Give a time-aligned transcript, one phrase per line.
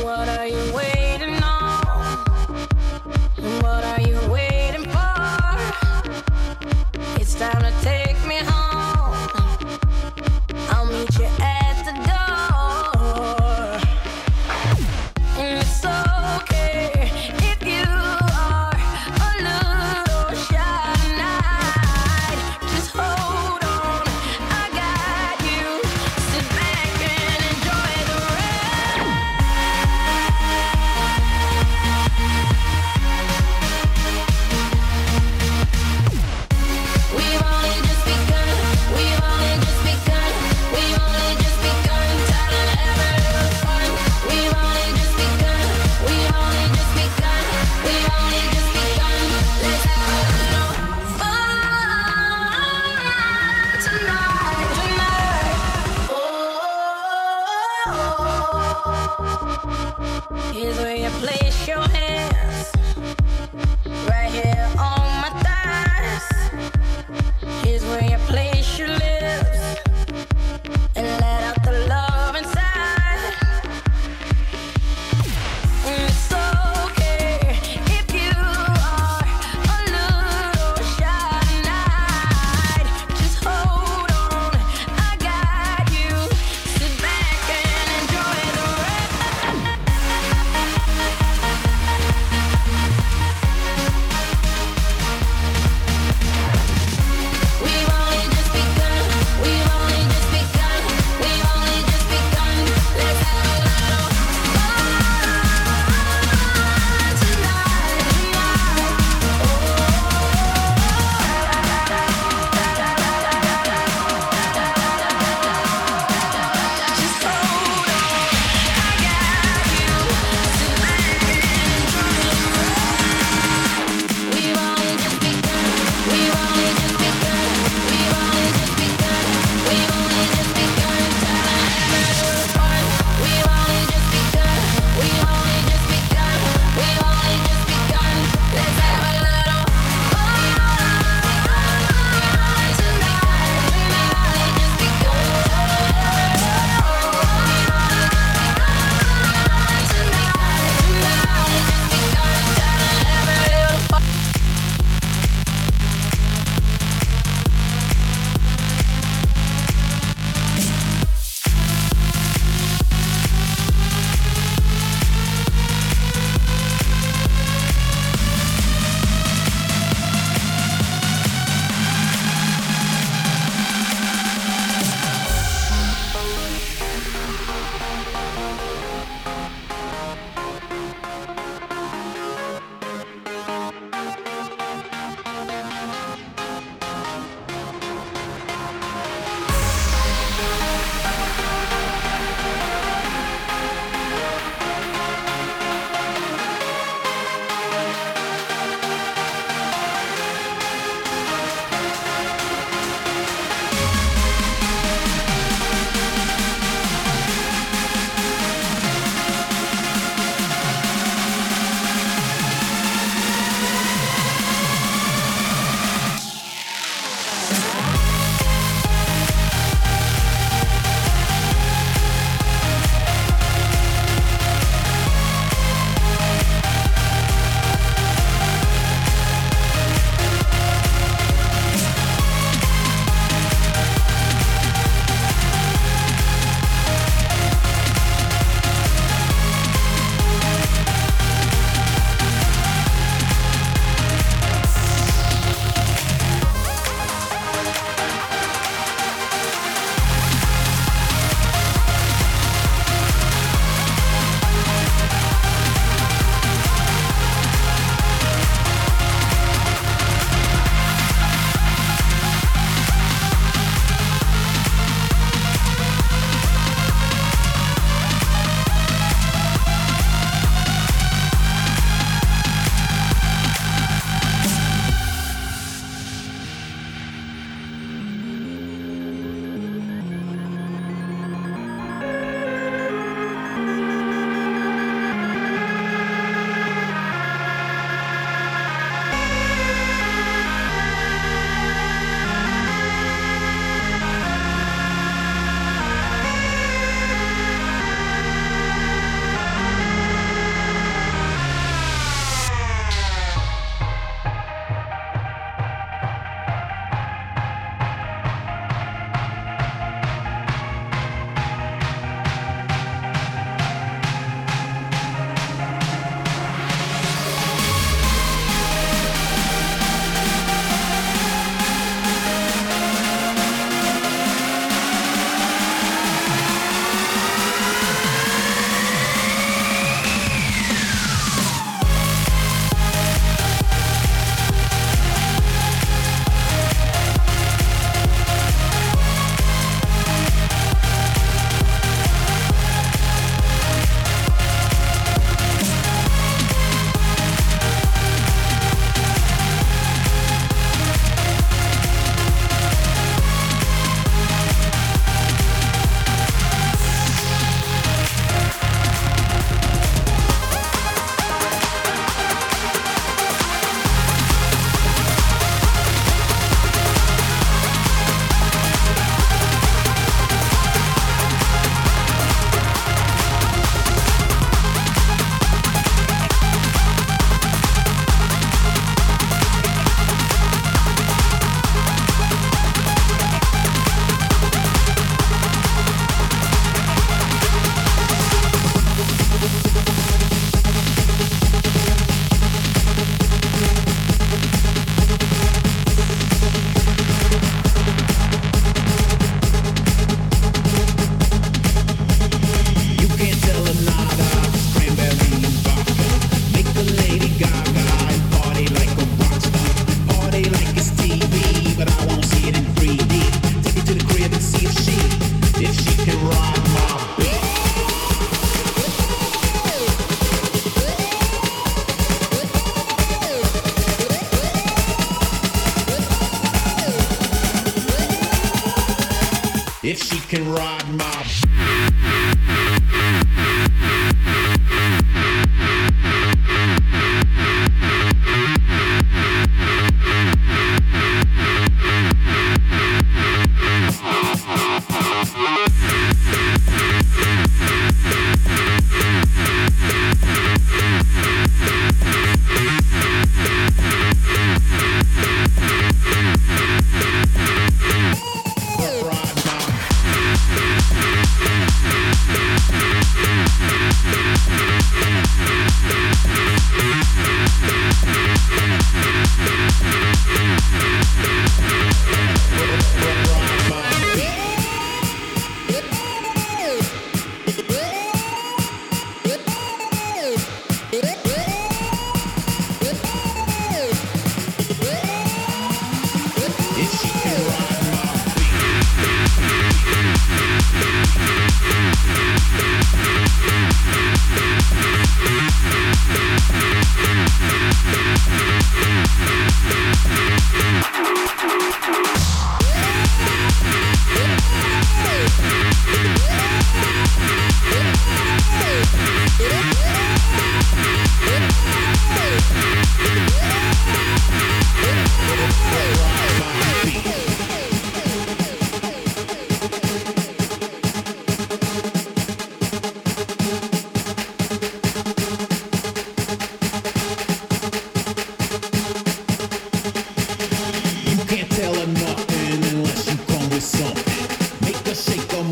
[0.00, 1.01] What are you waiting?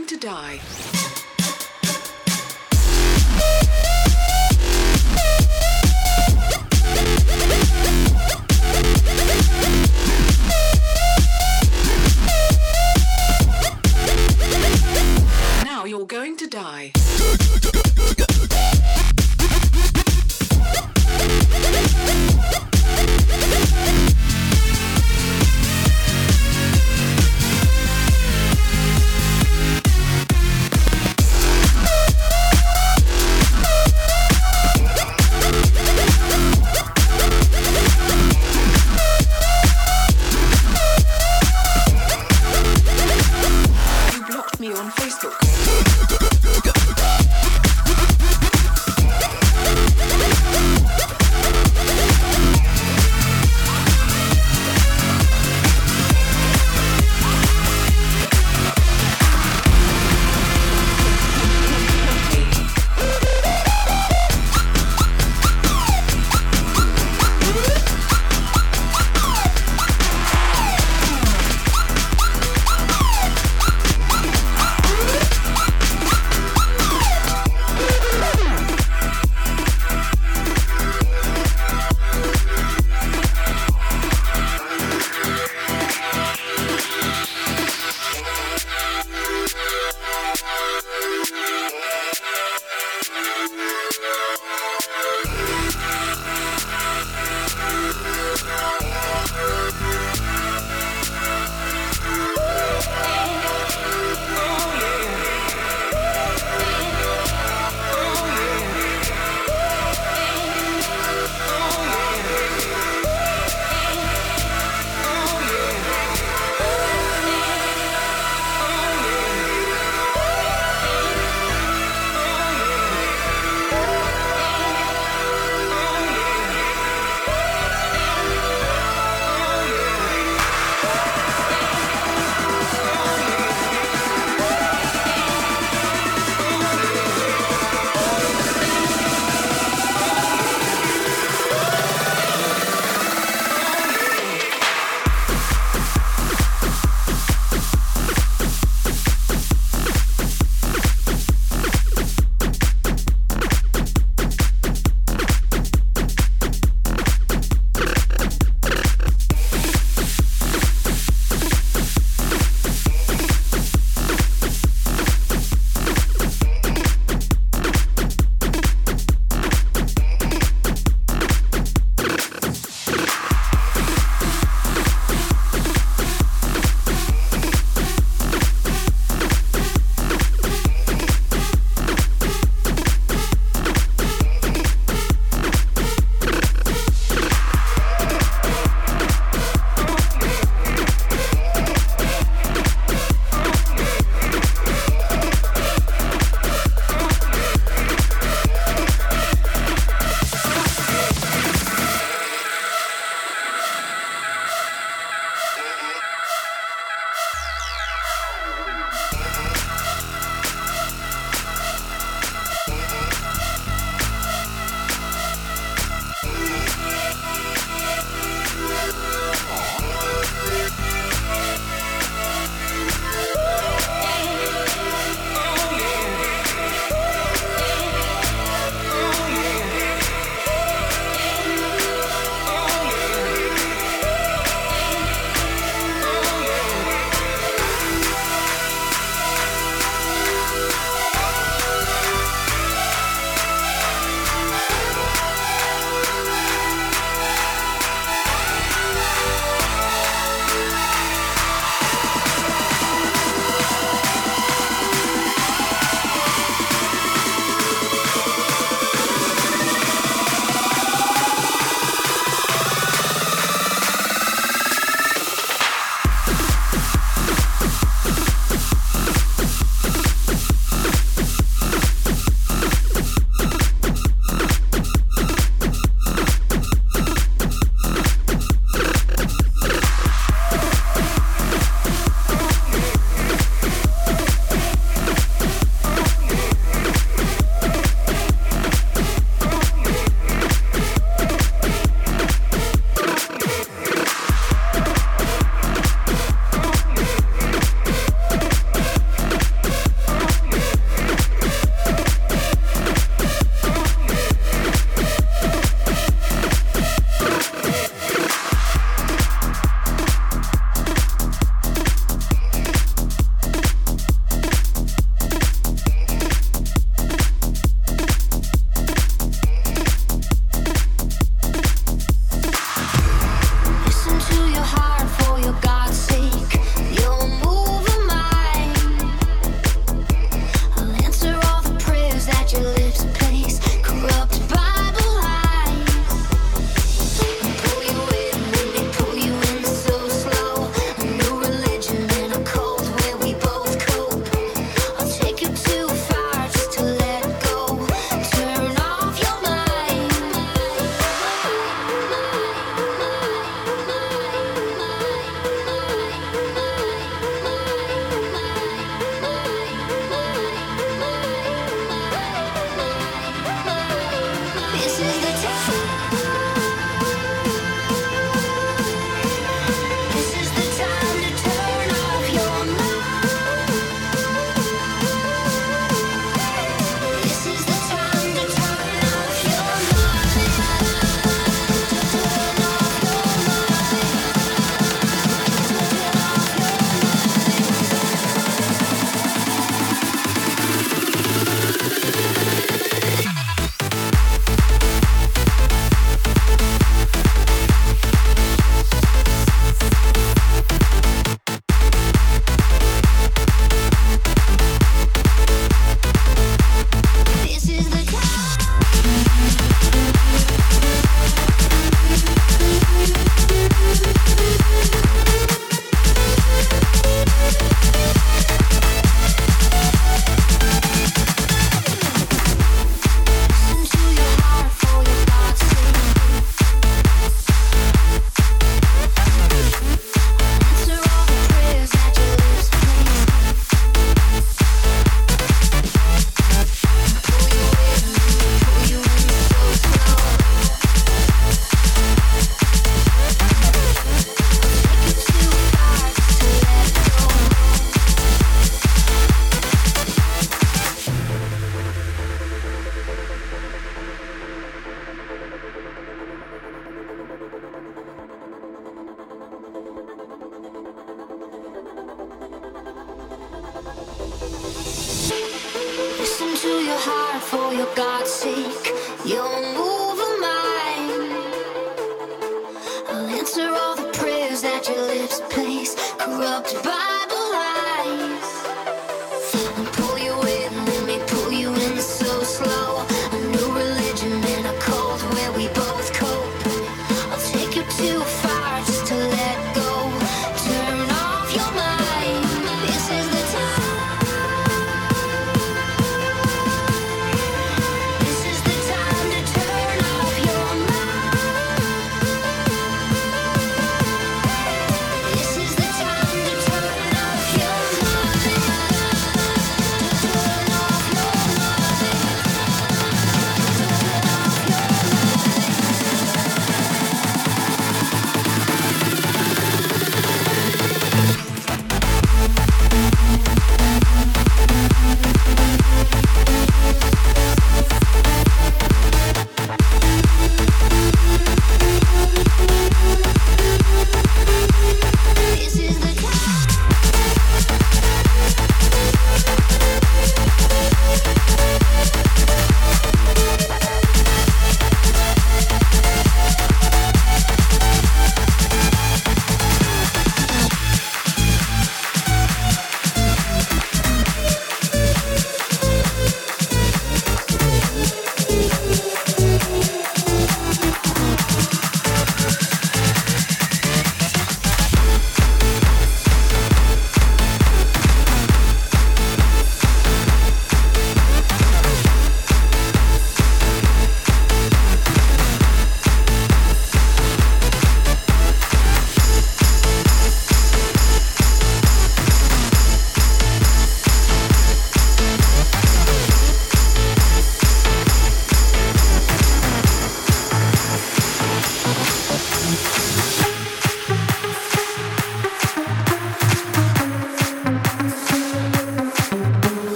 [0.00, 0.69] going to die.